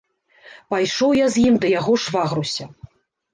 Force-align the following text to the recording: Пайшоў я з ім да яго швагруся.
Пайшоў 0.73 1.13
я 1.17 1.27
з 1.35 1.43
ім 1.51 1.59
да 1.67 1.71
яго 1.79 1.93
швагруся. 2.05 2.69